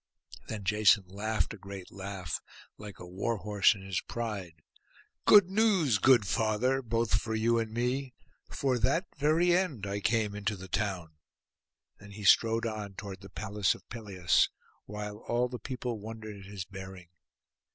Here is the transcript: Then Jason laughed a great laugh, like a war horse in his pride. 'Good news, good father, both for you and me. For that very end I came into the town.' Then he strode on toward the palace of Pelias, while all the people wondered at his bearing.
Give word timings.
Then 0.47 0.63
Jason 0.63 1.03
laughed 1.05 1.53
a 1.53 1.59
great 1.59 1.91
laugh, 1.91 2.41
like 2.75 2.97
a 2.97 3.05
war 3.05 3.37
horse 3.37 3.75
in 3.75 3.83
his 3.83 4.01
pride. 4.01 4.63
'Good 5.27 5.47
news, 5.47 5.99
good 5.99 6.25
father, 6.25 6.81
both 6.81 7.21
for 7.21 7.35
you 7.35 7.59
and 7.59 7.71
me. 7.71 8.15
For 8.49 8.79
that 8.79 9.05
very 9.19 9.55
end 9.55 9.85
I 9.85 9.99
came 9.99 10.33
into 10.33 10.55
the 10.57 10.67
town.' 10.67 11.17
Then 11.99 12.09
he 12.13 12.23
strode 12.23 12.65
on 12.65 12.95
toward 12.95 13.21
the 13.21 13.29
palace 13.29 13.75
of 13.75 13.87
Pelias, 13.89 14.49
while 14.85 15.17
all 15.27 15.47
the 15.47 15.59
people 15.59 15.99
wondered 15.99 16.35
at 16.35 16.45
his 16.51 16.65
bearing. 16.65 17.09